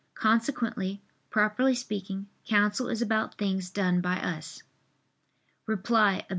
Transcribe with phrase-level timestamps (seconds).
[0.15, 0.99] Consequently,
[1.29, 4.63] properly speaking, counsel is about things done by us.
[5.67, 6.29] Reply Obj.